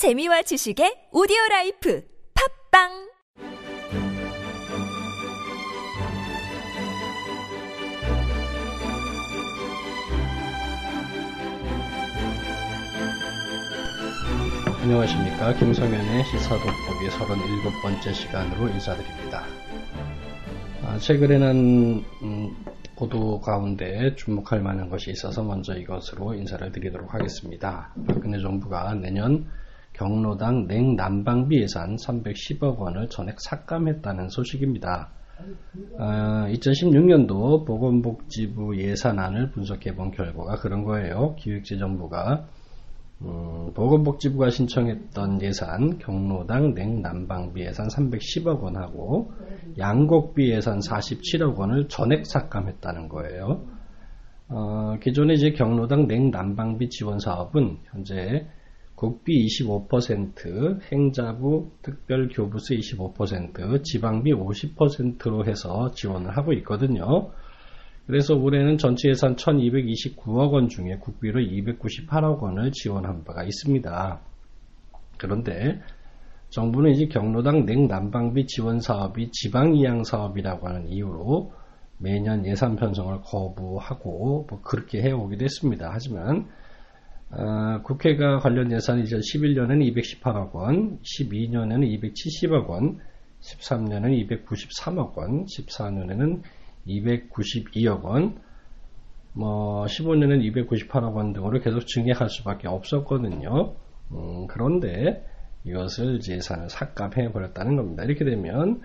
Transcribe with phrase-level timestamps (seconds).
[0.00, 2.02] 재미와 지식의 오디오 라이프
[2.72, 2.88] 팟빵
[14.80, 19.44] 안녕하십니까 김성현의 시사돋보기 37번째 시간으로 인사드립니다.
[20.82, 22.64] 아, 최근에는 음,
[22.96, 27.92] 보도 가운데 주목할 만한 것이 있어서 먼저 이것으로 인사를 드리도록 하겠습니다.
[28.06, 29.46] 박근혜 정부가 내년
[30.00, 35.10] 경로당 냉난방비 예산 310억 원을 전액 삭감했다는 소식입니다.
[35.98, 41.34] 아, 2016년도 보건복지부 예산안을 분석해 본 결과가 그런 거예요.
[41.38, 42.46] 기획재정부가
[43.22, 49.32] 음, 보건복지부가 신청했던 예산 경로당 냉난방비 예산 310억 원하고
[49.76, 53.66] 양곡비 예산 47억 원을 전액 삭감했다는 거예요.
[54.48, 58.46] 어, 기존에 이제 경로당 냉난방비 지원 사업은 현재
[59.00, 67.30] 국비 25%, 행자부 특별교부세 25%, 지방비 50%로 해서 지원을 하고 있거든요.
[68.06, 74.20] 그래서 올해는 전체 예산 1229억 원 중에 국비로 298억 원을 지원한 바가 있습니다.
[75.16, 75.80] 그런데
[76.50, 81.52] 정부는 이제 경로당 냉난방비 지원 사업이 지방 이양 사업이라고 하는 이유로
[81.96, 85.88] 매년 예산 편성을 거부하고 뭐 그렇게 해오기도 했습니다.
[85.90, 86.50] 하지만
[87.32, 92.98] 어, 국회가 관련 예산 2011년에는 218억 원, 12년에는 270억 원,
[93.40, 96.42] 13년에는 293억 원, 14년에는
[96.86, 98.40] 292억 원,
[99.32, 103.74] 뭐 15년에는 298억 원 등으로 계속 증액할 수밖에 없었거든요.
[104.10, 105.24] 음, 그런데
[105.64, 108.02] 이것을 예산을 삭감해 버렸다는 겁니다.
[108.02, 108.80] 이렇게 되면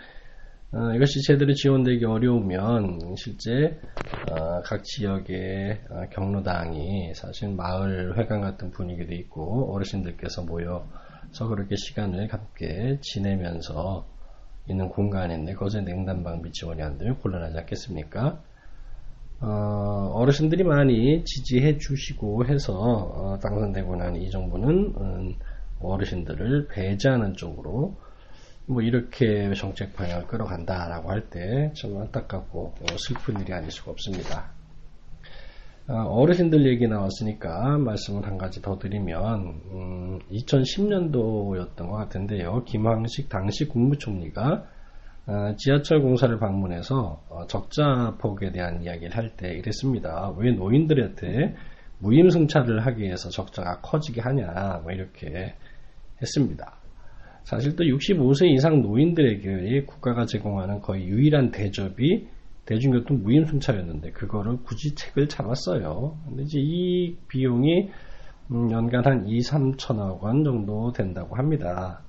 [0.76, 3.80] 어, 이것이 제대로 지원되기 어려우면 실제
[4.22, 12.28] 어, 각 지역의 어, 경로당이 사실 마을 회관 같은 분위기도 있고 어르신들께서 모여서 그렇게 시간을
[12.34, 14.06] 함께 지내면서
[14.68, 18.44] 있는 공간인데 거기에 냉난방비 지원이 안 되면 곤란하지 않겠습니까?
[19.42, 25.36] 어, 르신들이 많이 지지해 주시고 해서 어, 당선되고 난 이 정부는 음,
[25.80, 27.98] 어르신들을 배제하는 쪽으로
[28.68, 34.52] 뭐 이렇게 정책 방향을 끌어간다라고 할때좀 안타깝고 어, 슬픈 일이 아닐 수가 없습니다.
[35.88, 42.64] 어, 르신들 얘기 나왔으니까 말씀을 한 가지 더 드리면 음, 2010년도였던 것 같은데요.
[42.64, 44.66] 김황식 당시 국무총리가
[45.28, 50.34] 어, 지하철 공사를 방문해서 어, 적자 폭에 대한 이야기를 할 때 이랬습니다.
[50.38, 51.56] 왜 노인들한테
[52.00, 55.54] 무임승차를 하기 위해서 적자가 커지게 하냐 뭐 이렇게
[56.20, 56.85] 했습니다.
[57.46, 62.28] 사실 또 65세 이상 노인들에게 국가가 제공하는 거의 유일한 대접이
[62.66, 66.18] 대중교통 무임승차였는데 그거를 굳이 책을 잡았어요.
[66.28, 67.90] 근데 이제 이 비용이
[68.52, 72.02] 음, 연간 한 2, 3천억 원 정도 된다고 합니다.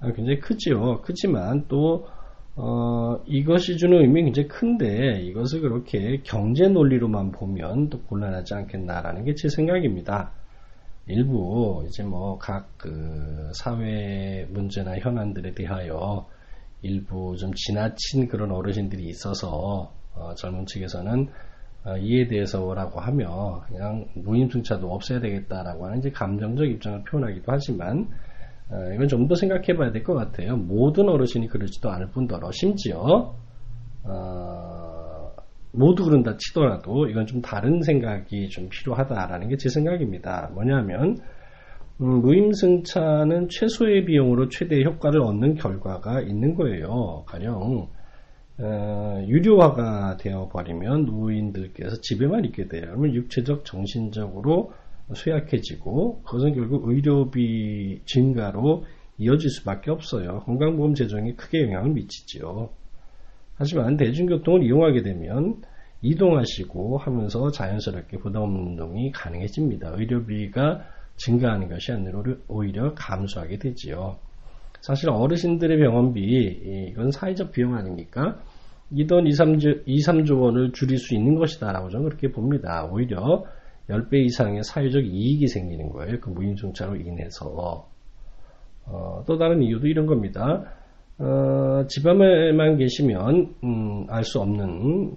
[0.00, 1.00] 아, 굉장히 크지요.
[1.00, 2.06] 크지만 또
[2.54, 9.34] 어, 이것이 주는 의미가 굉장히 큰데 이것을 그렇게 경제 논리로만 보면 또 곤란하지 않겠나라는 게
[9.34, 10.32] 제 생각입니다.
[11.08, 16.26] 일부 이제 뭐 각 그 사회 문제나 현안들에 대하여
[16.82, 21.28] 일부 좀 지나친 그런 어르신들이 있어서 어, 젊은 측에서는
[21.84, 28.08] 어, 이에 대해서 뭐라고 하며 그냥 무임승차도 없애야 되겠다라고 하는 이제 감정적 입장을 표현하기도 하지만
[28.70, 30.56] 어, 이건 좀 더 생각해 봐야 될 것 같아요.
[30.56, 33.38] 모든 어르신이 그러지도 않을 뿐더러 심지어 어,
[35.78, 40.50] 모두 그런다 치더라도 이건 좀 다른 생각이 좀 필요하다라는 게 제 생각입니다.
[40.54, 41.18] 뭐냐면
[42.00, 47.24] 음, 무임승차는 최소의 비용으로 최대의 효과를 얻는 결과가 있는 거예요.
[47.26, 47.88] 가령
[48.60, 52.86] 어, 유료화가 되어 버리면 노인들께서 집에만 있게 돼요.
[52.88, 54.72] 그러면 육체적, 정신적으로
[55.14, 58.84] 쇠약해지고 그것은 결국 의료비 증가로
[59.18, 60.40] 이어질 수밖에 없어요.
[60.46, 62.70] 건강보험 재정에 크게 영향을 미치죠.
[63.58, 65.60] 하지만 대중교통을 이용하게 되면
[66.00, 69.94] 이동하시고 하면서 자연스럽게 부담 운동이 가능해집니다.
[69.96, 70.84] 의료비가
[71.16, 74.16] 증가하는 것이 아니라 오히려 감소하게 되지요.
[74.80, 78.38] 사실 어르신들의 병원비 이건 사회적 비용 아닙니까?
[78.90, 82.88] 이 돈 2, 3조, 2, 3조 원을 줄일 수 있는 것이다 라고 저는 그렇게 봅니다.
[82.90, 83.44] 오히려
[83.90, 86.20] 10배 이상의 사회적 이익이 생기는 거예요.
[86.20, 87.88] 그 무임승차로 인해서.
[88.86, 90.64] 어, 또 다른 이유도 이런 겁니다.
[91.20, 94.68] 어, 집안에만 계시면 음, 알 수 없는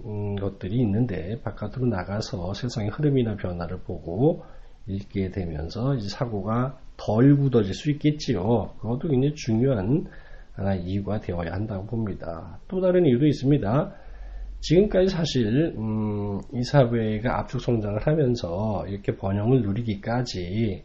[0.04, 4.42] 음, 것들이 있는데 바깥으로 나가서 세상의 흐름이나 변화를 보고
[4.86, 8.74] 읽게 되면서 이제 사고가 덜 굳어질 수 있겠지요.
[8.80, 10.06] 그것도 굉장히 중요한
[10.54, 12.58] 하나 이유가 되어야 한다고 봅니다.
[12.68, 13.94] 또 다른 이유도 있습니다.
[14.60, 20.84] 지금까지 사실 음, 이 사회가 압축 성장을 하면서 이렇게 번영을 누리기까지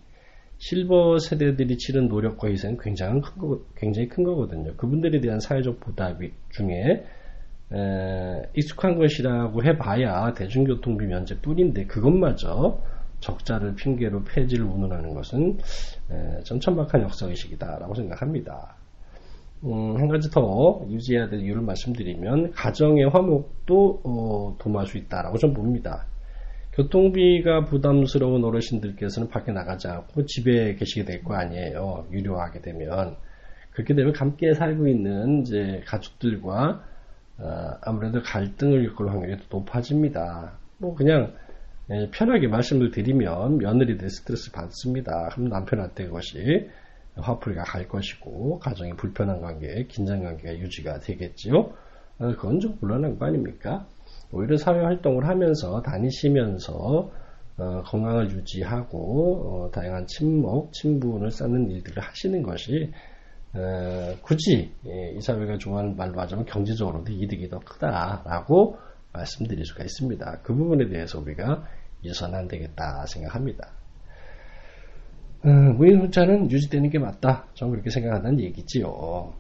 [0.60, 4.76] 실버 세대들이 치른 노력과 희생은 굉장히 큰, 거, 굉장히 큰 거거든요.
[4.76, 6.20] 그분들에 대한 사회적 보답
[6.50, 7.06] 중에
[7.74, 12.82] 에, 익숙한 것이라고 해봐야 대중교통비 면제뿐인데 그것마저
[13.20, 15.58] 적자를 핑계로 폐지를 운운하는 것은
[16.12, 18.76] 에, 전천박한 역사의식이다라고 생각합니다.
[19.64, 25.54] 음, 한 가지 더 유지해야 될 이유를 말씀드리면 가정의 화목도 어, 도모할 수 있다라고 좀
[25.54, 26.06] 봅니다.
[26.78, 32.08] 교통비가 부담스러운 어르신들께서는 밖에 나가지 않고 집에 계시게 될 거 아니에요.
[32.12, 33.16] 유료하게 되면
[33.72, 36.84] 그렇게 되면 함께 살고 있는 이제 가족들과
[37.40, 40.60] 어, 아무래도 갈등을 겪을 확률이 높아집니다.
[40.78, 41.34] 뭐 그냥
[41.90, 45.30] 예, 편하게 말씀을 드리면 며느리들 스트레스 받습니다.
[45.32, 46.70] 그럼 남편한테 그것이
[47.16, 51.58] 화풀이가 갈 것이고 가정의 불편한 관계, 긴장 관계가 유지가 되겠지요.
[52.20, 53.88] 어, 그건 좀 곤란한 거 아닙니까?
[54.32, 57.12] 오히려 사회 활동을 하면서 다니시면서
[57.58, 62.92] 어, 건강을 유지하고 어, 다양한 친목, 친분을 쌓는 일들을 하시는 것이
[63.54, 68.78] 어, 굳이 예, 이 사회가 좋아하는 말로 하자면 경제적으로도 이득이 더 크다라고
[69.14, 70.42] 말씀드릴 수가 있습니다.
[70.44, 71.66] 그 부분에 대해서 우리가
[72.04, 73.72] 유선 안 되겠다 생각합니다.
[75.44, 77.48] 어, 무인 혼자는 유지되는 게 맞다.
[77.56, 79.34] 저는 그렇게 생각한다는 얘기지요.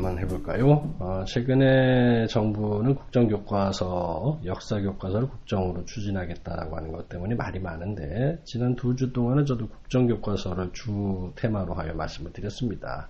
[0.00, 0.94] 한번 해볼까요?
[0.98, 9.12] 어, 최근에 정부는 국정교과서, 역사교과서를 국정으로 추진하겠다라고 하는 것 때문에 말이 많은데, 지난 두 주
[9.12, 13.08] 동안은 저도 국정교과서를 주 테마로 하여 말씀을 드렸습니다.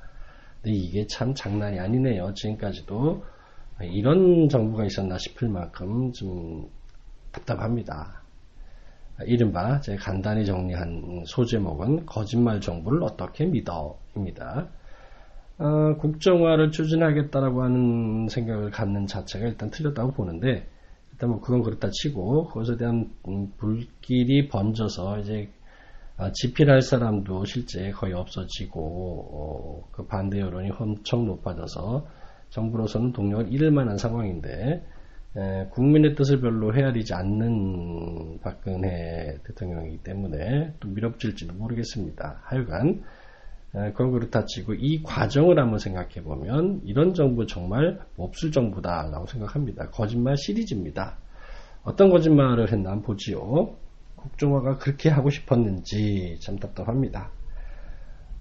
[0.62, 2.34] 근데 이게 참 장난이 아니네요.
[2.34, 3.22] 지금까지도
[3.82, 6.68] 이런 정부가 있었나 싶을 만큼 좀
[7.30, 8.20] 답답합니다.
[9.26, 14.68] 이른바 제가 간단히 정리한 소제목은 거짓말 정부를 어떻게 믿어입니다.
[15.60, 20.66] 어, 국정화를 추진하겠다라고 하는 생각을 갖는 자체가 일단 틀렸다고 보는데
[21.12, 25.50] 일단 뭐 그건 그렇다 치고 그것에 대한 음, 불길이 번져서 이제
[26.16, 32.06] 아, 집필할 사람도 실제 거의 없어지고 어, 그 반대 여론이 엄청 높아져서
[32.48, 34.82] 정부로서는 동력을 잃을 만한 상황인데
[35.36, 42.40] 에, 국민의 뜻을 별로 헤아리지 않는 박근혜 대통령이기 때문에 또 밀어붙일지도 모르겠습니다.
[42.44, 43.02] 하여간
[43.72, 49.90] 그건 그렇다 치고 이 과정을 한번 생각해 보면 이런 정부 정말 몹쓸 정부다라고 생각합니다.
[49.90, 51.18] 거짓말 시리즈입니다.
[51.84, 53.76] 어떤 거짓말을 했나 보지요.
[54.16, 57.30] 국정화가 그렇게 하고 싶었는지 참 답답합니다.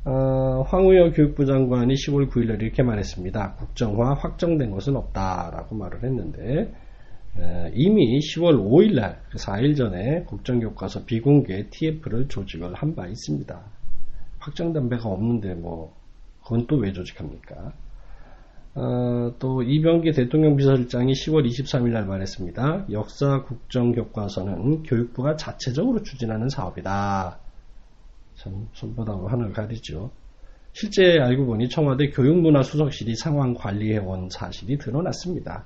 [0.05, 3.55] 어, 황우여 교육부 장관이 10월 9일날 이렇게 말했습니다.
[3.55, 6.73] 국정화 확정된 것은 없다라고 말을 했는데
[7.37, 13.78] 에, 이미 10월 5일날 4일 그 전에 국정교과서 비공개 TF를 조직을 한 바 있습니다.
[14.39, 15.95] 확정된 배가 없는데 뭐
[16.43, 17.73] 그건 또 왜 조직합니까?
[18.75, 22.85] 어, 또 이병기 대통령 비서실장이 10월 23일 날 말했습니다.
[22.91, 27.39] 역사 국정 교과서는 교육부가 자체적으로 추진하는 사업이다.
[28.35, 30.11] 참 손바닥으로 하늘을 가리죠.
[30.71, 35.65] 실제 알고 보니 청와대 교육문화수석실이 상황 관리해온 사실이 드러났습니다.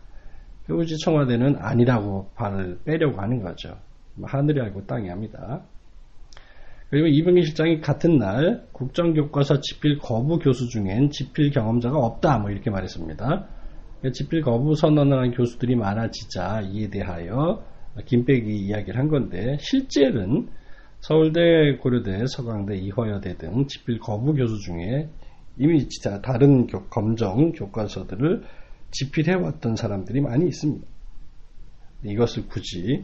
[0.65, 3.77] 그우지 청와대는 아니라고 발을 빼려고 하는 거죠.
[4.15, 5.61] 뭐 하늘이 알고 땅이 합니다.
[6.93, 12.69] 그리고 이병기 실장이 같은 날 국정교과서 집필 거부 교수 중엔 집필 경험자가 없다 뭐 이렇게
[12.69, 13.47] 말했습니다.
[14.13, 17.65] 집필 거부 선언을 한 교수들이 많아지자 이에 대하여
[18.05, 20.49] 김백이 이야기를 한 건데 실제는
[20.99, 25.09] 서울대, 고려대, 서강대, 이화여대 등 집필 거부 교수 중에
[25.57, 28.43] 이미 진짜 다른 교, 검정 교과서들을
[28.91, 30.85] 집필해왔던 사람들이 많이 있습니다.
[32.03, 33.03] 이것을 굳이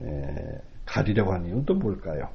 [0.00, 0.06] 에,
[0.86, 2.30] 가리려고 하는 이유는 또 뭘까요?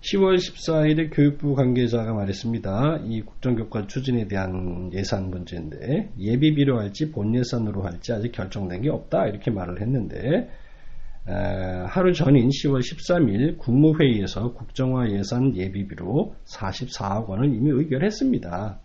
[0.00, 3.00] 10월 14일에 교육부 관계자가 말했습니다.
[3.04, 9.26] 이 국정교과 추진에 대한 예산 문제인데 예비비로 할지 본 예산으로 할지 아직 결정된 게 없다
[9.26, 10.48] 이렇게 말을 했는데
[11.88, 18.78] 하루 전인 10월 13일 국무회의에서 국정화 예산 예비비로 44억 원을 이미 의결했습니다.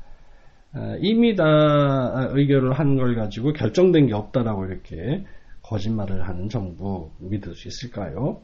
[0.99, 5.23] 이미 다 의결을 한 걸 가지고 결정된 게 없다라고 이렇게
[5.61, 8.41] 거짓말을 하는 정부 믿을 수 있을까요?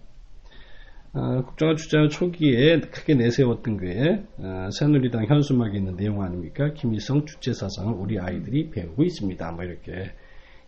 [1.12, 6.74] 어, 국정화 추진 초기에 크게 내세웠던 게 어, 새누리당 현수막에 있는 내용 아닙니까?
[6.74, 9.52] 김일성 주체 사상을 우리 아이들이 배우고 있습니다.
[9.54, 10.12] 뭐 이렇게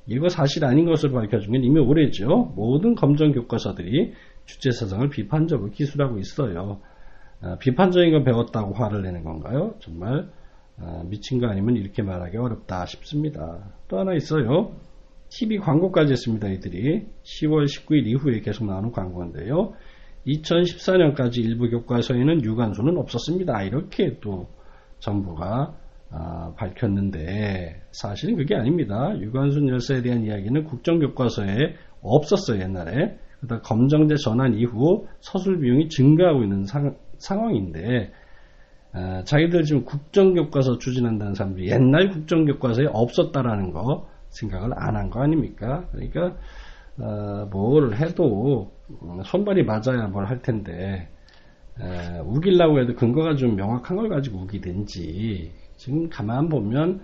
[0.07, 2.53] 이거 사실 아닌 것을 밝혀준 건 이미 오래죠.
[2.55, 4.13] 모든 검정 교과서들이
[4.45, 6.81] 주체 사상을 비판적으로 기술하고 있어요.
[7.41, 9.75] 어, 비판적인 걸 배웠다고 화를 내는 건가요?
[9.79, 10.27] 정말
[10.79, 13.71] 어, 미친 거 아니면 이렇게 말하기 어렵다 싶습니다.
[13.87, 14.75] 또 하나 있어요.
[15.29, 16.49] TV 광고까지 했습니다.
[16.49, 19.73] 이들이 10월 19일 이후에 계속 나오는 광고인데요.
[20.25, 23.63] 2014년까지 일부 교과서에는 유관수는 없었습니다.
[23.63, 24.47] 이렇게 또
[24.99, 25.73] 정부가
[26.11, 29.17] 어, 밝혔는데 사실은 그게 아닙니다.
[29.17, 33.17] 유관순 열사에 대한 이야기는 국정교과서에 없었어요 옛날에.
[33.39, 38.11] 그러다 검정제 전환 이후 서술 비용이 증가하고 있는 상, 상황인데
[38.93, 45.85] 어, 자기들 지금 국정교과서 추진한다는 사람들이 옛날 국정교과서에 없었다라는 거 생각을 안 한 거 아닙니까?
[45.91, 46.35] 그러니까
[46.99, 48.71] 어, 뭘 해도
[49.25, 51.09] 손발이 맞아야 뭘 할 텐데
[51.79, 57.01] 에, 우기려고 해도 근거가 좀 명확한 걸 가지고 우기든지 지금 가만 보면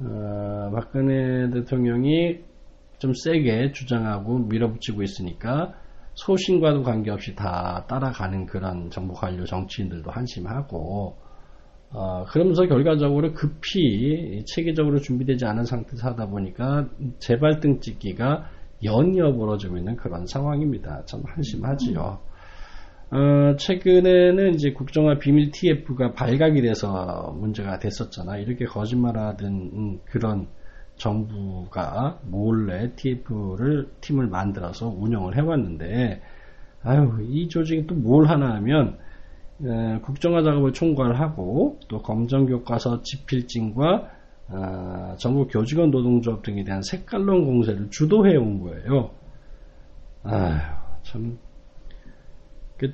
[0.00, 2.40] 어, 박근혜 대통령이
[2.98, 5.74] 좀 세게 주장하고 밀어붙이고 있으니까
[6.14, 11.16] 소신과도 관계없이 다 따라가는 그런 정부 관료 정치인들도 한심하고
[11.92, 18.48] 어, 그러면서 결과적으로 급히 체계적으로 준비되지 않은 상태에서 하다 보니까 재발등 찍기가
[18.82, 21.04] 연이어 벌어지고 있는 그런 상황입니다.
[21.04, 22.18] 참 한심하지요.
[23.12, 28.36] 어, 최근에는 이제 국정화 비밀 TF가 발각이 돼서 문제가 됐었잖아.
[28.38, 30.46] 이렇게 거짓말하던 그런
[30.96, 36.20] 정부가 몰래 TF를 팀을 만들어서 운영을 해왔는데,
[36.82, 38.98] 아유 이 조직이 또 뭘 하나 하면
[39.62, 44.08] 에, 국정화 작업을 총괄하고 또 검정 교과서 집필진과
[44.52, 49.10] 어, 전국 교직원 노동조합 등에 대한 색깔론 공세를 주도해 온 거예요.
[50.22, 50.58] 아휴
[51.02, 51.38] 참그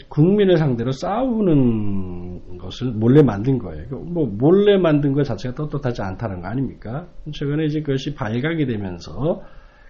[0.08, 3.88] 국민을 상대로 싸우는 것을 몰래 만든 거예요.
[3.88, 7.08] 그뭐 몰래 만든 것 자체가 떳떳하지 않다는 거 아닙니까?
[7.32, 9.42] 최근에 이제 그것이 발각이 되면서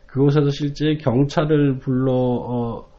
[0.06, 2.95] 그곳에서 실제 경찰을 불러 어,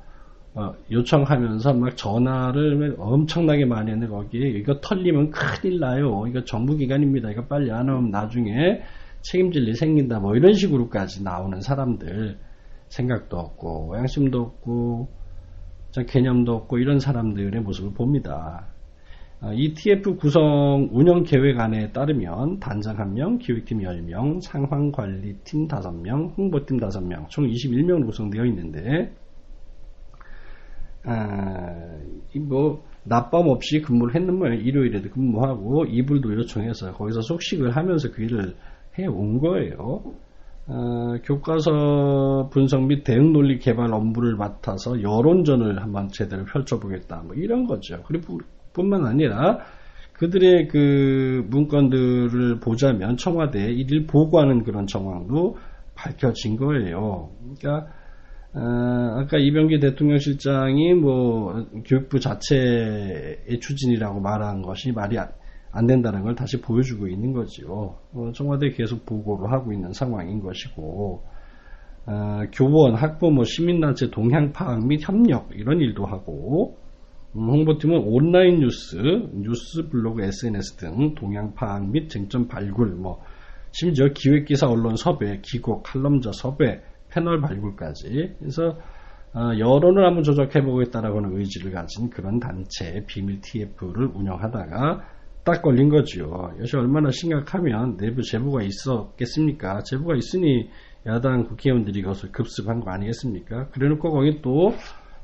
[0.57, 6.25] 어, 요청하면서 막 전화를 엄청나게 많이 했는데 거기에 이거 털리면 큰일 나요.
[6.27, 7.29] 이거 정부기관입니다.
[7.29, 8.81] 이거 빨리 안 하면 나중에
[9.21, 10.19] 책임질 일 생긴다.
[10.19, 12.39] 뭐 이런 식으로까지 나오는 사람들
[12.87, 15.09] 생각도 없고 양심도 없고
[16.07, 18.65] 개념도 없고 이런 사람들의 모습을 봅니다.
[19.53, 27.45] ETF 구성 운영 계획 안에 따르면 단장 1명, 기획팀 10명, 상황관리팀 5명, 홍보팀 5명, 총
[27.45, 29.26] 21명으로 구성되어 있는데 아,
[32.39, 38.55] 뭐 낮밤 없이 근무를 했는 모양 일요일에도 근무하고 이불도 요청해서 거기서 속식을 하면서 그 일을
[38.99, 40.01] 해 온 거예요.
[40.69, 47.23] 어, 교과서 분석 및 대응 논리 개발 업무를 맡아서 여론전을 한번 제대로 펼쳐보겠다.
[47.25, 48.03] 뭐 이런 거죠.
[48.05, 48.39] 그리고
[48.73, 49.59] 뿐만 아니라
[50.13, 55.57] 그들의 그 문건들을 보자면 청와대에 일일 보고하는 그런 정황도
[55.95, 57.29] 밝혀진 거예요.
[57.39, 57.91] 그러니까
[58.57, 65.29] 어, 아까 이병기 대통령 실장이 뭐 교육부 자체의 추진이라고 말한 것이 말이 안,
[65.71, 67.95] 안 된다는 걸 다시 보여주고 있는 거지요.
[68.13, 71.21] 어, 청와대 계속 보고를 하고 있는 상황인 것이고
[72.07, 76.77] 어, 교원, 학부모, 시민단체 동향 파악 및 협력 이런 일도 하고
[77.35, 78.97] 음, 홍보팀은 온라인 뉴스,
[79.33, 83.21] 뉴스 블로그, SNS 등 동향 파악 및 쟁점 발굴, 뭐
[83.71, 86.81] 심지어 기획기사 언론 섭외, 기고, 칼럼자 섭외,
[87.17, 88.77] 패널 발굴까지 그래서
[89.33, 95.03] 어, 여론을 한번 조작해 보겠다라고 하는 의지를 가진 그런 단체 비밀 TF를 운영하다가
[95.43, 96.51] 딱 걸린 거죠.
[96.57, 99.81] 이것이 얼마나 심각하면 내부 제보가 있었겠습니까?
[99.83, 100.69] 제보가 있으니
[101.05, 103.69] 야당 국회의원들이 그것을 급습한 거 아니겠습니까?
[103.69, 104.74] 그래 놓고 거기 또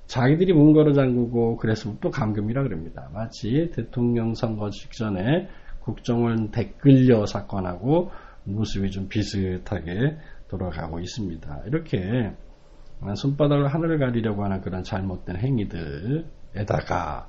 [0.07, 3.09] 자기들이 문거로 잠그고 그랬으면 또 감금이라 그럽니다.
[3.13, 5.49] 마치 대통령 선거 직전에
[5.81, 8.11] 국정원 댓글녀 사건하고
[8.45, 10.17] 모습이 좀 비슷하게
[10.57, 11.63] 돌아가고 있습니다.
[11.65, 12.31] 이렇게
[13.15, 17.27] 손바닥을 하늘을 가리려고 하는 그런 잘못된 행위들에다가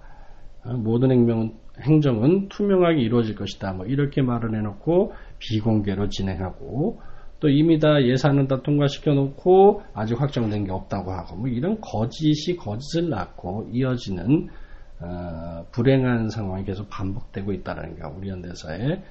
[0.77, 3.73] 모든 행명은, 행정은 투명하게 이루어질 것이다.
[3.73, 7.01] 뭐 이렇게 말을 해놓고 비공개로 진행하고
[7.41, 12.57] 또 이미 다 예산은 다 통과시켜 놓고 아직 확정된 게 없다고 하고 뭐 이런 거짓이
[12.57, 14.49] 거짓을 낳고 이어지는
[15.01, 19.03] 어, 불행한 상황이 계속 반복되고 있다는 게 우리 현대사의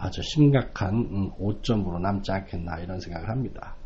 [0.00, 3.76] 아주 심각한 음, 오점으로 남지 않겠나 이런 생각을 합니다.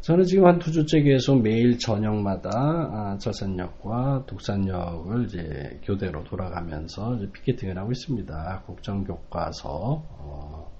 [0.00, 7.30] 저는 지금 한 두 주째 계속 매일 저녁마다 아, 철산역과 독산역을 이제 교대로 돌아가면서 이제
[7.32, 8.62] 피켓팅을 하고 있습니다.
[8.66, 10.72] 국정 교과서 어,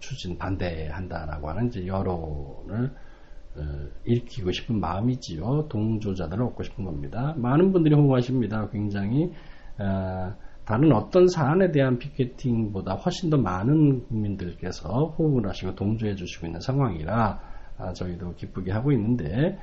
[0.00, 2.90] 추진 반대한다라고 하는 이제 여론을
[3.56, 3.60] 어,
[4.04, 5.68] 일으키고 싶은 마음이지요.
[5.68, 7.34] 동조자들을 얻고 싶은 겁니다.
[7.36, 8.70] 많은 분들이 호응하십니다.
[8.70, 9.32] 굉장히
[9.78, 16.60] 어, 다른 어떤 사안에 대한 피켓팅보다 훨씬 더 많은 국민들께서 호응을 하시고 동조해 주시고 있는
[16.60, 17.40] 상황이라
[17.78, 19.58] 아, 저희도 기쁘게 하고 있는데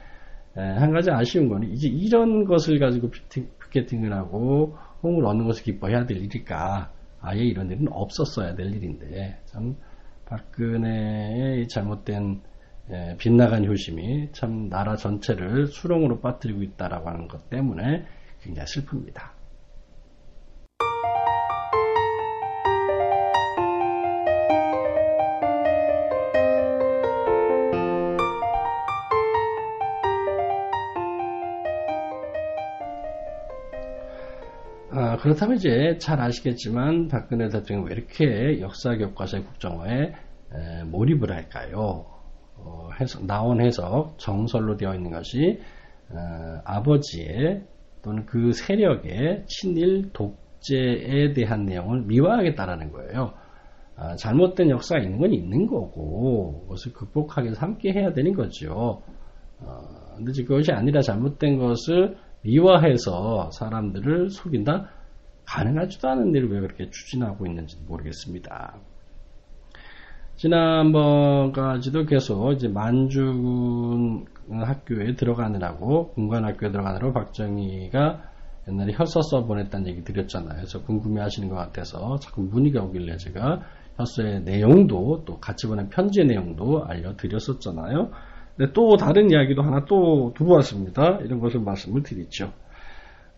[0.55, 6.05] 한 가지 아쉬운 거는 이제 이런 것을 가지고 피켓팅 을 하고 호응을 얻는 것을 기뻐해야
[6.05, 6.91] 될 일일까
[7.21, 9.77] 아예 이런 일은 없었어야 될 일인데 참
[10.25, 12.41] 박근혜의 잘못된
[13.17, 18.05] 빗나간 효심이 참 나라 전체를 수렁으로 빠뜨리고 있다라고 하는 것 때문에
[18.41, 19.38] 굉장히 슬픕니다.
[35.21, 42.05] 그렇다면 이제 잘 아시겠지만 박근혜 대통령이 왜 이렇게 역사 교과서의 국정화에 에, 몰입을 할까요?
[42.55, 45.59] 어, 해석, 나온 해석 정설로 되어 있는 것이
[46.09, 47.63] 어, 아버지의
[48.01, 53.33] 또는 그 세력의 친일 독재에 대한 내용을 미화하겠다라는 거예요.
[53.97, 59.01] 아, 잘못된 역사가 있는 건 있는 거고 그것을 극복하기 위해서 함께 해야 되는 거죠.
[59.59, 59.81] 어,
[60.15, 64.98] 근데 그것이 아니라 잘못된 것을 미화해서 사람들을 속인다?
[65.49, 68.75] 가능하지도 않은 일을 왜 그렇게 추진하고 있는지 모르겠습니다.
[70.35, 78.23] 지난번까지도 계속 이제 만주군 학교에 들어가느라고 군관학교에 들어가느라고 박정희가
[78.69, 80.53] 옛날에 혈서 써 보냈다는 얘기 드렸잖아요.
[80.55, 83.61] 그래서 궁금해 하시는 것 같아서 자꾸 문의가 오길래 제가
[83.97, 88.11] 혈서의 내용도 또 같이 보낸 편지의 내용도 알려드렸었잖아요.
[88.55, 91.19] 근데 또 다른 이야기도 하나 또 들어왔습니다.
[91.23, 92.53] 이런 것을 말씀을 드리죠.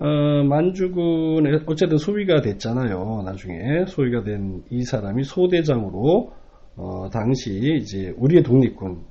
[0.03, 3.21] 어, 만주군에 어쨌든 소위가 됐잖아요.
[3.23, 6.33] 나중에 소위가 된 이 사람이 소대장으로
[6.75, 9.03] 어, 당시 이제 우리의 독립군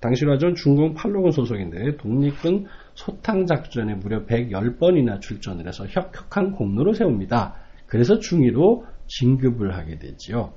[0.00, 7.56] 당시로 하자면 중공 8로군 소속인데 독립군 소탕 작전에 무려 110번이나 출전을 해서 혁혁한 공로를 세웁니다.
[7.86, 10.52] 그래서 중위로 진급을 하게 되지요.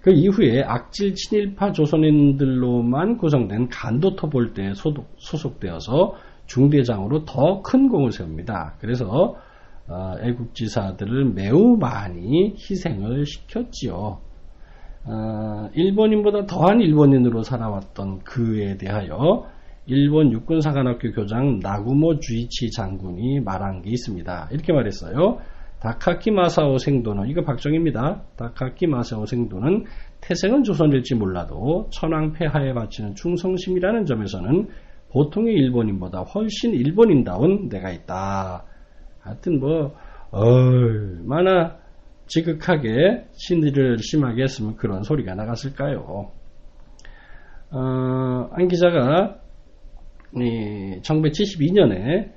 [0.00, 4.72] 그 이후에 악질 친일파 조선인들로만 구성된 간도터볼대에
[5.18, 6.14] 소속되어서
[6.52, 8.74] 중대장으로 더 큰 공을 세웁니다.
[8.80, 9.36] 그래서
[9.88, 14.20] 어, 애국지사들을 매우 많이 희생을 시켰지요.
[15.04, 19.46] 어, 일본인보다 더한 일본인으로 살아왔던 그에 대하여
[19.86, 24.48] 일본 육군사관학교 교장 나구모 주이치 장군이 말한 게 있습니다.
[24.52, 25.38] 이렇게 말했어요.
[25.80, 28.22] 다카키 마사오 생도는 이거 박정입니다.
[28.36, 29.84] 다카키 마사오 생도는
[30.20, 34.68] 태생은 조선일지 몰라도 천황 폐하에 바치는 충성심이라는 점에서는
[35.12, 38.64] 보통의 일본인보다 훨씬 일본인다운 내가 있다.
[39.20, 39.94] 하여튼 뭐
[40.30, 41.76] 얼마나
[42.26, 46.30] 지극하게 신의를 심하게 했으면 그런 소리가 나갔을까요?
[47.70, 49.36] 어, 안 기자가
[50.34, 52.32] 1972년에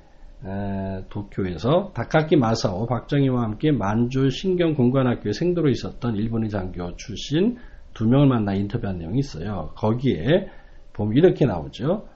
[1.08, 7.56] 도쿄에서 다카키 마사오 박정희와 함께 만주 신경공관학교에 생도로 있었던 일본의 장교 출신
[7.94, 9.72] 두 명을 만나 인터뷰한 내용이 있어요.
[9.76, 10.50] 거기에
[10.92, 12.06] 보면 이렇게 나오죠.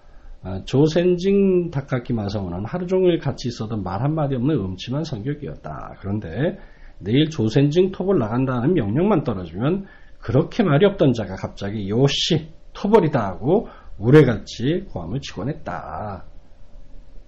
[0.42, 5.96] 아, 조센징 다카키 마사오는 하루 종일 같이 있어도 말 한마디 없는 음침한 성격이었다.
[6.00, 6.58] 그런데
[6.98, 9.86] 내일 조센징 톱을 나간다는 명령만 떨어지면
[10.18, 16.24] 그렇게 말이 없던 자가 갑자기 요시 토벌이다 하고 우레같이 고함을 치곤 했다.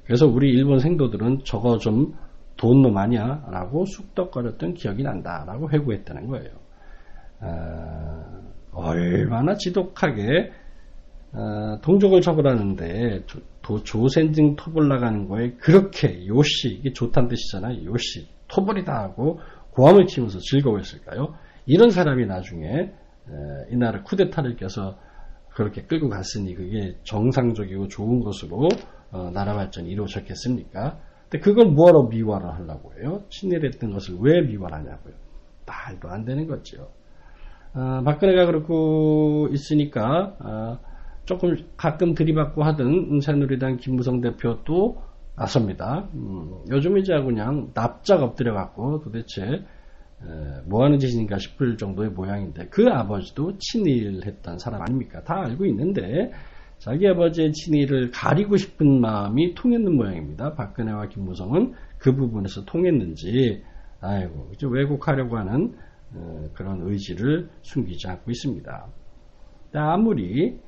[0.05, 2.14] 그래서 우리 일본 생도들은 저거 좀
[2.57, 3.44] 돈놈 아니야?
[3.51, 5.44] 라고 쑥덕거렸던 기억이 난다.
[5.46, 6.51] 라고 회고했다는 거예요.
[7.40, 10.53] 어, 얼마나 지독하게
[11.35, 13.25] 어, 동족을 처벌하는데
[13.62, 17.85] 조, 조센징 토벌 나가는 거에 그렇게 요시 이게 좋다는 뜻이잖아요.
[17.85, 19.40] 요시 토벌이다 하고
[19.71, 21.35] 고함을 치면서 즐거워했을까요?
[21.64, 22.92] 이런 사람이 나중에 에,
[23.71, 24.99] 이 나라 쿠데타를 껴서
[25.55, 28.68] 그렇게 끌고 갔으니 그게 정상적이고 좋은 것으로
[29.11, 30.99] 어, 나라 발전이 이루어졌겠습니까?
[31.29, 33.23] 근데 그걸 뭐하러 미화를 하려고 해요?
[33.31, 35.14] 친일했던 것을 왜 미화하냐고요?
[35.66, 36.90] 말도 안 되는 거죠.
[37.75, 40.79] 어, 박근혜가 그렇고 있으니까 어,
[41.24, 45.02] 조금 가끔 들이받고 하던 새누리당 김무성 대표도
[45.37, 46.08] 나섭니다.
[46.14, 49.64] 음, 요즘 이제 그냥 납작 엎드려갖고 도대체 에,
[50.66, 55.22] 뭐 하는 짓인가 싶을 정도의 모양인데 그 아버지도 친일했던 사람 아닙니까?
[55.24, 56.32] 다 알고 있는데
[56.78, 60.54] 자기 아버지의 친일을 가리고 싶은 마음이 통했는 모양입니다.
[60.54, 63.62] 박근혜와 김무성은 그 부분에서 통했는지
[64.00, 65.74] 아이고 왜곡하려고 하는
[66.14, 68.87] 어, 그런 의지를 숨기지 않고 있습니다.
[69.74, 70.61] 아무리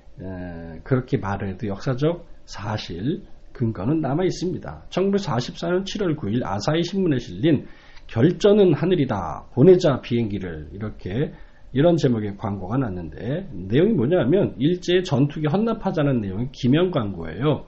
[0.85, 3.23] 그렇게 말을 해도 역사적 사실
[3.53, 4.87] 근거는 남아 있습니다.
[4.91, 7.67] 1944년 7월 9일 아사히 신문에 실린
[8.07, 11.33] 결전은 하늘이다 보내자 비행기를 이렇게
[11.73, 17.67] 이런 제목의 광고가 났는데 내용이 뭐냐면 일제의 전투기 헌납하자는 내용의 기명 광고예요.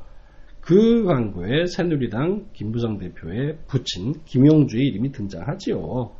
[0.61, 6.13] 그 광고에 새누리당 김부성 대표의 부친 김용주의 이름이 등장하지요.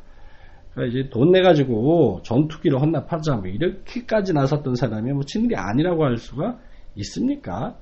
[0.77, 6.59] 그러니까 이제 돈 내가지고 전투기를 헌납하자 뭐 이렇게까지 나섰던 사람이 뭐 친일이 아니라고 할 수가
[6.95, 7.75] 있습니까?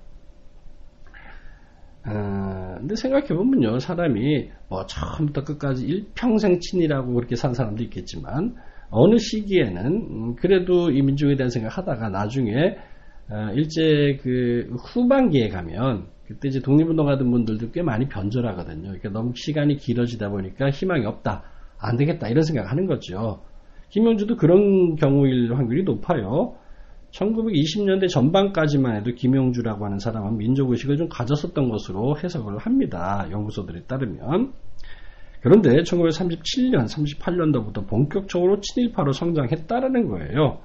[2.03, 8.55] 아, 근데 생각해보면요, 사람이 뭐 처음부터 끝까지 일평생 친이라고 그렇게 산 사람도 있겠지만,
[8.91, 12.77] 어느 시기에는, 음, 그래도 이 민족에 대한 생각 하다가 나중에,
[13.29, 18.83] 어, 일제 그 후반기에 가면 그때 이제 독립운동 하던 분들도 꽤 많이 변절하거든요.
[18.83, 21.43] 그러니까 너무 시간이 길어지다 보니까 희망이 없다,
[21.79, 23.41] 안 되겠다 이런 생각하는 거죠.
[23.89, 26.55] 김영주도 그런 경우일 확률이 높아요.
[27.11, 33.27] 1920년대 전반까지만 해도 김영주라고 하는 사람은 민족의식을 좀 가졌었던 것으로 해석을 합니다.
[33.31, 34.53] 연구소들에 따르면.
[35.41, 40.59] 그런데 1937년, 38년도부터 본격적으로 친일파로 성장했다라는 거예요.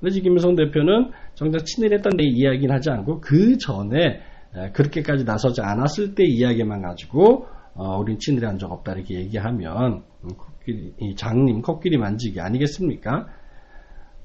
[0.00, 4.20] 근데 김일성 대표는 정작 친일했던 데 이야기는 하지 않고 그 전에
[4.74, 10.02] 그렇게까지 나서지 않았을 때 이야기만 가지고 어, 우린 친일한 적 없다 이렇게 얘기하면
[10.68, 13.26] 음, 이 장님 코끼리 만지기 아니겠습니까?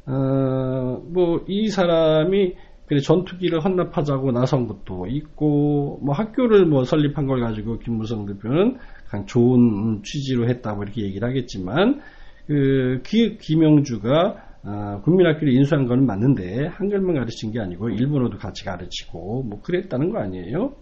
[0.08, 2.56] 어, 뭐 이 사람이
[2.88, 8.78] 그래 전투기를 헌납하자고 나선 것도 있고 뭐 학교를 뭐 설립한 걸 가지고 김무성 대표는
[9.08, 12.02] 강 좋은 취지로 했다고 이렇게 얘기를 하겠지만
[12.48, 13.02] 그
[13.40, 20.12] 김영주가 어, 국민학교를 인수한 건 맞는데 한글만 가르친 게 아니고 일본어도 같이 가르치고 뭐 그랬다는
[20.12, 20.74] 거 아니에요?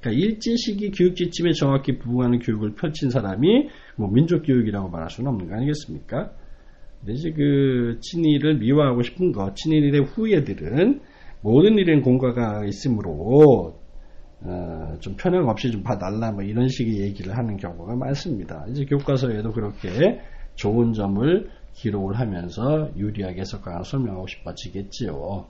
[0.00, 5.30] 그러니까 일제 시기 교육 지침에 정확히 부응하는 교육을 펼친 사람이 뭐 민족 교육이라고 말할 수는
[5.30, 6.32] 없는 거 아니겠습니까?
[7.00, 11.00] 근데 이제 그 친일을 미화하고 싶은 것, 친일의 후예들은
[11.42, 13.78] 모든 일엔 공과가 있으므로
[14.42, 18.64] 어, 좀 편향 없이 좀 봐달라 뭐 이런 식의 얘기를 하는 경우가 많습니다.
[18.70, 20.20] 이제 교과서에도 그렇게
[20.54, 25.46] 좋은 점을 기록을 하면서 유리하게 해석하고 설명하고 싶어지겠지요.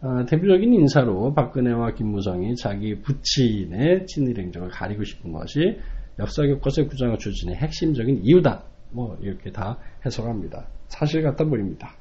[0.00, 5.80] 어, 대표적인 인사로 박근혜와 김무성이 자기 부친의 친일 행적을 가리고 싶은 것이
[6.20, 8.62] 역사 교과서 구장을 추진의 핵심적인 이유다.
[8.92, 10.68] 뭐 이렇게 다 해석합니다.
[10.86, 11.96] 사실 같아 보입니다.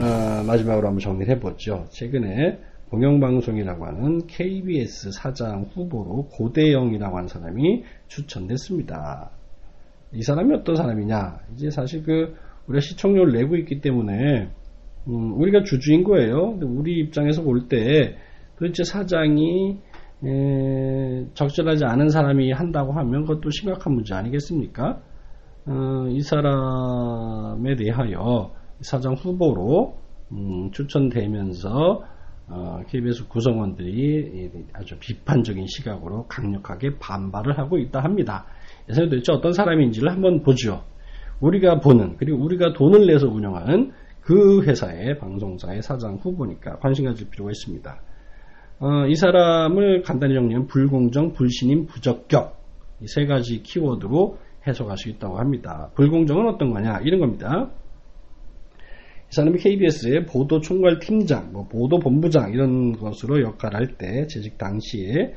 [0.00, 1.84] 어, 마지막으로 한번 정리를 해보죠.
[1.90, 9.30] 최근에 공영방송이라고 하는 KBS 사장 후보로 고대영이라고 하는 사람이 추천됐습니다.
[10.12, 11.40] 이 사람이 어떤 사람이냐?
[11.54, 12.34] 이제 사실 그
[12.68, 14.50] 우리가 시청률을 내고 있기 때문에
[15.08, 16.58] 음, 우리가 주주인 거예요.
[16.62, 18.16] 우리 입장에서 볼 때
[18.58, 19.78] 도대체 사장이
[20.24, 25.00] 에, 적절하지 않은 사람이 한다고 하면 그것도 심각한 문제 아니겠습니까?
[25.66, 29.98] 어, 이 사람에 대하여 사장 후보로
[30.32, 32.02] 음, 추천되면서
[32.48, 38.46] 어, KBS 구성원들이 아주 비판적인 시각으로 강력하게 반발을 하고 있다 합니다.
[38.84, 40.84] 그래서 도대체 어떤 사람인지를 한번 보죠.
[41.40, 47.50] 우리가 보는 그리고 우리가 돈을 내서 운영하는 그 회사의 방송사의 사장 후보니까 관심 가질 필요가
[47.50, 48.00] 있습니다.
[48.78, 52.56] 어, 이 사람을 간단히 정리하면 불공정, 불신임, 부적격
[53.02, 55.90] 이 세 가지 키워드로 해석할 수 있다고 합니다.
[55.94, 57.70] 불공정은 어떤 거냐 이런 겁니다.
[59.36, 64.56] 이 사람이 KBS의 보도 총괄 팀장, 뭐 보도 본부장 이런 것으로 역할을 할 때 재직
[64.56, 65.34] 당시에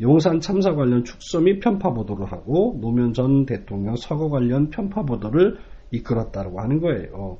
[0.00, 5.56] 용산 참사 관련 축소 및 편파 보도를 하고 노무현 전 대통령 서거 관련 편파 보도를
[5.90, 7.38] 이끌었다고 하는 거예요.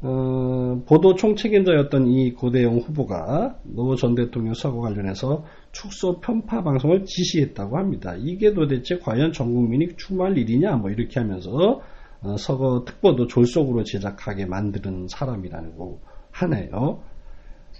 [0.00, 7.76] 어, 보도 총책임자였던 이 고대영 후보가 노 전 대통령 서거 관련해서 축소 편파 방송을 지시했다고
[7.76, 8.14] 합니다.
[8.18, 11.93] 이게 도대체 과연 전 국민이 추모할 일이냐 뭐 이렇게 하면서 어,
[12.38, 15.98] 서거 특보도 졸속으로 제작하게 만드는 사람이라는 거
[16.30, 17.02] 하네요.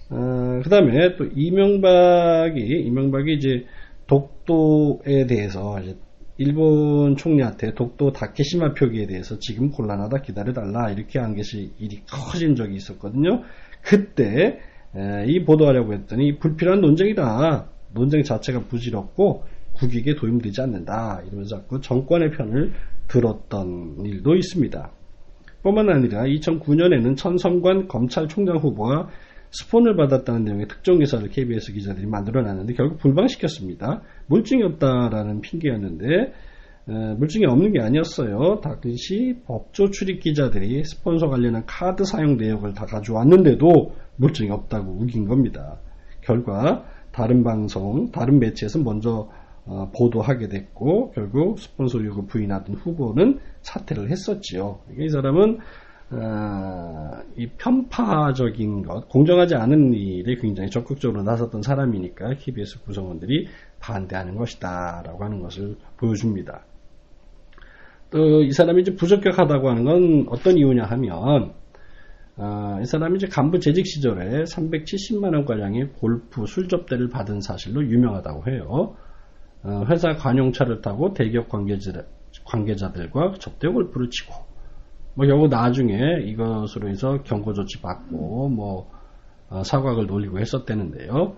[0.09, 3.65] 어, 그 다음에 또 이명박이, 이명박이 이제
[4.07, 5.97] 독도에 대해서 이제
[6.37, 12.75] 일본 총리한테 독도 다케시마 표기에 대해서 지금 곤란하다 기다려달라 이렇게 한 것이 일이 커진 적이
[12.75, 13.43] 있었거든요.
[13.81, 14.59] 그때
[14.95, 17.69] 에, 이 보도하려고 했더니 불필요한 논쟁이다.
[17.93, 21.21] 논쟁 자체가 부질없고 국익에 도움되지 않는다.
[21.25, 22.73] 이러면서 자꾸 정권의 편을
[23.07, 24.91] 들었던 일도 있습니다.
[25.63, 29.09] 뿐만 아니라 2009년에는 천성관 검찰총장 후보가
[29.51, 34.01] 스폰을 받았다는 내용의 특정 기사를 KBS 기자들이 만들어놨는데 결국 불방시켰습니다.
[34.27, 36.33] 물증이 없다라는 핑계였는데
[36.87, 38.61] 에, 물증이 없는 게 아니었어요.
[38.61, 45.79] 당시 법조 출입 기자들이 스폰서 관련한 카드 사용 내역을 다 가져왔는데도 물증이 없다고 우긴 겁니다.
[46.21, 49.29] 결과 다른 방송, 다른 매체에서 먼저 어,
[49.93, 54.79] 보도하게 됐고 결국 스폰서 의혹을 부인하던 후보는 사퇴를 했었지요.
[54.99, 55.59] 이 사람은
[56.11, 63.47] 어, 이 편파적인 것, 공정하지 않은 일에 굉장히 적극적으로 나섰던 사람이니까 KBS 구성원들이
[63.79, 66.63] 반대하는 것이다 라고 하는 것을 보여줍니다.
[68.11, 71.53] 또 이 사람이 이제 부적격하다고 하는 건 어떤 이유냐 하면
[72.37, 78.49] 어, 이 사람이 이제 간부 재직 시절에 370만 원 가량의 골프 술접대를 받은 사실로 유명하다고
[78.49, 78.95] 해요.
[79.65, 81.91] 어, 회사 관용차를 타고 대기업 관계자,
[82.45, 84.33] 관계자들과 접대 골프를 치고
[85.15, 88.91] 뭐 결국 나중에 이것으로 해서 경고 조치 받고 뭐
[89.49, 91.35] 어, 사과를 놀리고 했었대는데요.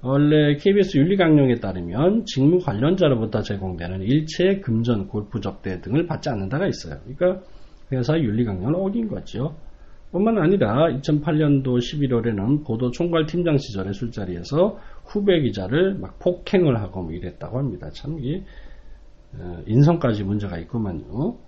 [0.00, 7.00] 원래 KBS 윤리강령에 따르면 직무 관련자로부터 제공되는 일체 금전, 골프 접대 등을 받지 않는다가 있어요.
[7.04, 7.44] 그러니까
[7.92, 9.54] 회사 윤리강령을 어긴 거죠.
[10.10, 17.58] 뿐만 아니라 2008년도 11월에는 보도 총괄팀장 시절의 술자리에서 후배 기자를 막 폭행을 하고 뭐 이랬다고
[17.58, 17.90] 합니다.
[17.90, 18.44] 참 이게
[19.38, 21.38] 어, 인성까지 문제가 있구만요.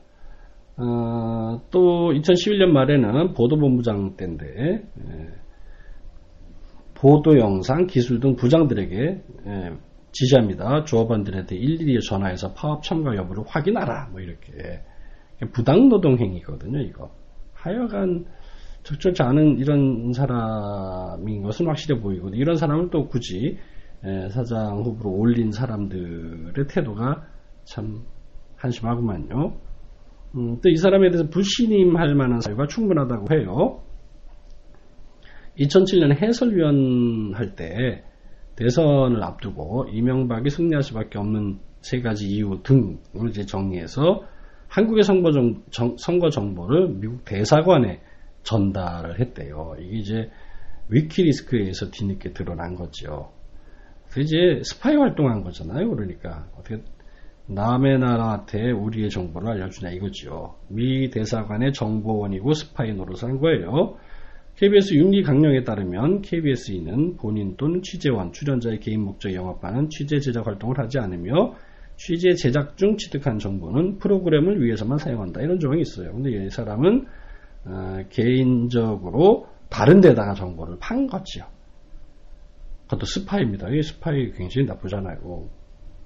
[0.77, 5.29] 어, 또 2011년 말에는 보도본부장 때인데 예,
[6.95, 9.73] 보도 영상, 기술 등 부장들에게 예,
[10.13, 10.85] 지시합니다.
[10.85, 14.09] 조합원들한테 일일이 전화해서 파업 참가 여부를 확인하라.
[14.11, 14.83] 뭐 이렇게
[15.53, 16.81] 부당노동 행위거든요.
[16.81, 17.11] 이거
[17.53, 18.25] 하여간
[18.83, 23.59] 적절치 않은 이런 사람인 것은 확실해 보이고 이런 사람을 또 굳이
[24.05, 27.27] 예, 사장 후보로 올린 사람들의 태도가
[27.65, 28.03] 참
[28.57, 29.53] 한심하구만요.
[30.37, 33.83] 음, 또 이 사람에 대해서 불신임할 만한 사유가 충분하다고 해요.
[35.59, 38.05] 2007년 해설위원 할 때
[38.57, 44.23] 대선을 앞두고 이명박이 승리할 수밖에 없는 세 가지 이유 등을 이제 정리해서
[44.69, 48.01] 한국의 선거, 정, 정, 선거 정보를 미국 대사관에
[48.43, 49.77] 전달을 했대요.
[49.79, 50.31] 이게 이제
[50.89, 53.33] 위키리스크에 의해서 뒤늦게 드러난 거죠.
[54.19, 55.89] 이제 스파이 활동한 거잖아요.
[55.91, 56.83] 그러니까 어떻게
[57.47, 60.57] 남의 나라한테 우리의 정보를 알려주냐 이거죠.
[60.69, 63.97] 미 대사관의 정보원이고 스파이 노릇을 한 거예요.
[64.57, 70.79] KBS 윤리 강령에 따르면 KBS인은 본인 또는 취재원, 출연자의 개인 목적 영업하는 취재 제작 활동을
[70.79, 71.55] 하지 않으며
[71.97, 75.41] 취재 제작 중 취득한 정보는 프로그램을 위해서만 사용한다.
[75.41, 76.13] 이런 조항이 있어요.
[76.13, 77.07] 근데 이 사람은 어,
[78.11, 81.45] 개인적으로 다른 데다가 정보를 판 거지요.
[82.85, 83.69] 그것도 스파이입니다.
[83.71, 85.49] 이 스파이 굉장히 나쁘잖아요.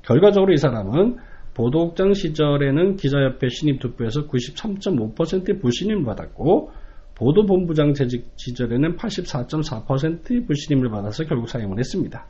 [0.03, 1.17] 결과적으로 이 사람은
[1.55, 6.73] 보도국장 시절에는 기자협회 신임투표에서 93.5%의 불신임을 받았고
[7.15, 12.27] 보도본부장 재직 시절에는 84.4%의 불신임을 받아서 결국 사임을 했습니다.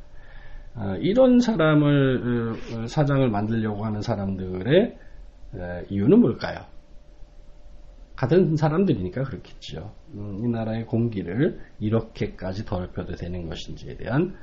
[0.77, 4.97] 어, 이런 사람을 어, 사장을 만들려고 하는 사람들의
[5.55, 6.74] 어, 이유는 뭘까요?
[8.17, 9.93] 같은 사람들이니까 그렇겠죠.
[10.15, 14.37] 음, 이 나라의 공기를 이렇게까지 더럽혀도 되는 것인지에 대한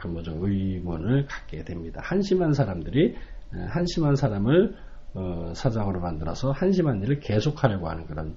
[0.00, 2.00] 근본적 의문을 갖게 됩니다.
[2.02, 3.14] 한심한 사람들이
[3.68, 4.74] 한심한 사람을
[5.54, 8.36] 사장으로 만들어서 한심한 일을 계속하려고 하는 그런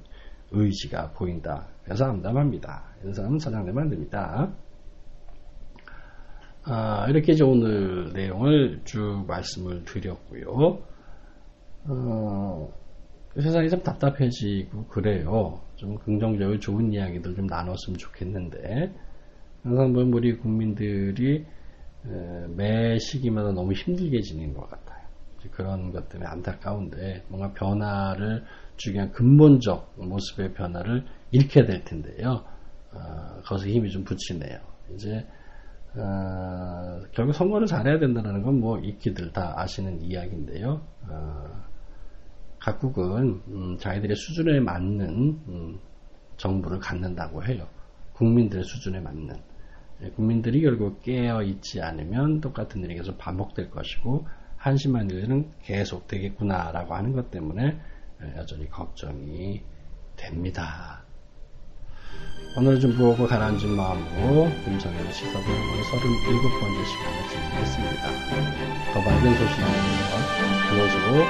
[0.51, 1.67] 의지가 보인다.
[1.83, 2.83] 그래서 암담합니다.
[3.01, 4.51] 이런 사람은 사장 되면 안 됩니다.
[6.63, 10.79] 아, 이렇게 이제 오늘 내용을 쭉 말씀을 드렸고요.
[11.85, 12.73] 어,
[13.41, 15.61] 세상이 좀 답답해지고 그래요.
[15.75, 18.93] 좀 긍정적으로 좋은 이야기들 좀 나눴으면 좋겠는데
[19.63, 21.45] 항상 보면 우리 국민들이
[22.55, 24.99] 매 시기마다 너무 힘들게 지낸 것 같아요.
[25.51, 28.43] 그런 것 때문에 안타까운데 뭔가 변화를
[28.93, 32.43] 위한 근본적 모습의 변화를 일으켜야 될 텐데요.
[32.91, 34.57] 어, 거기서 힘이 좀 붙이네요.
[34.95, 35.25] 이제
[35.95, 40.81] 어, 결국 선거를 잘해야 된다는 건 뭐 익히들 다 아시는 이야기인데요.
[41.09, 41.68] 어,
[42.59, 45.09] 각국은 음, 자기들의 수준에 맞는
[45.47, 45.79] 음,
[46.37, 47.67] 정부를 갖는다고 해요.
[48.13, 49.35] 국민들의 수준에 맞는.
[50.01, 56.93] 예, 국민들이 결국 깨어 있지 않으면 똑같은 일이 계속 반복될 것이고 한심한 일은 계속 되겠구나라고
[56.93, 57.79] 하는 것 때문에
[58.35, 59.61] 여전히 걱정이
[60.17, 61.03] 됩니다.
[62.57, 68.93] 오늘 좀 무엇고 가라앉은 마음으로 김성현의 시사본을 37번째 시간을 진행했습니다.
[68.93, 69.63] 더 밝은 소식을
[70.69, 71.25] 그것으로